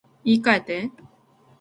[0.25, 0.91] 言い換えて